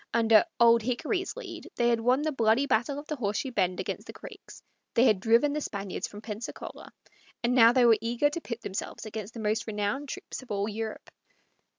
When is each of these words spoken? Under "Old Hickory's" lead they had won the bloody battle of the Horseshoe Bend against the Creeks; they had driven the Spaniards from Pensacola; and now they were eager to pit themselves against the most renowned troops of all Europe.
Under 0.15 0.45
"Old 0.59 0.81
Hickory's" 0.81 1.35
lead 1.37 1.71
they 1.75 1.89
had 1.89 1.99
won 1.99 2.23
the 2.23 2.31
bloody 2.31 2.65
battle 2.65 2.97
of 2.97 3.05
the 3.05 3.17
Horseshoe 3.17 3.51
Bend 3.51 3.79
against 3.79 4.07
the 4.07 4.13
Creeks; 4.13 4.63
they 4.95 5.03
had 5.05 5.19
driven 5.19 5.53
the 5.53 5.61
Spaniards 5.61 6.07
from 6.07 6.21
Pensacola; 6.21 6.91
and 7.43 7.53
now 7.53 7.71
they 7.71 7.85
were 7.85 7.97
eager 8.01 8.31
to 8.31 8.41
pit 8.41 8.61
themselves 8.63 9.05
against 9.05 9.35
the 9.35 9.39
most 9.39 9.67
renowned 9.67 10.09
troops 10.09 10.41
of 10.41 10.49
all 10.49 10.67
Europe. 10.67 11.11